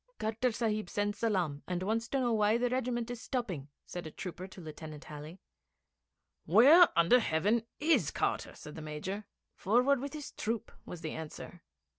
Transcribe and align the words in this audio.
'Carter 0.17 0.51
Sahib 0.51 0.89
sends 0.89 1.19
salaam 1.19 1.61
and 1.67 1.83
wants 1.83 2.07
to 2.07 2.19
know 2.19 2.33
why 2.33 2.57
the 2.57 2.71
regiment 2.71 3.11
is 3.11 3.21
stopping,' 3.21 3.67
said 3.85 4.07
a 4.07 4.11
trooper 4.11 4.47
to 4.47 4.59
Lieutenant 4.59 5.03
Halley. 5.03 5.37
'Where 6.45 6.87
under 6.97 7.19
heaven 7.19 7.67
is 7.79 8.09
Carter?' 8.09 8.55
said 8.55 8.73
the 8.73 8.81
Major. 8.81 9.25
'Forward 9.53 9.99
with 9.99 10.13
his 10.13 10.31
troop,' 10.31 10.71
was 10.87 11.01
the 11.01 11.11
answer. 11.11 11.61